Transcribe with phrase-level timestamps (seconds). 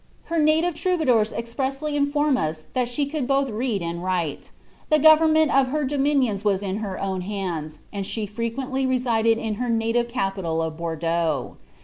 [0.33, 4.49] Her native trouba dours expressly inform us that she could both read and write.
[4.89, 9.53] The government of her dominions was in her own hands, and she frequently resided in
[9.61, 11.57] her native capital of Bourdeaux.